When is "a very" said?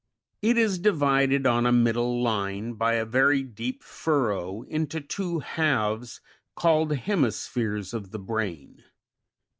2.95-3.43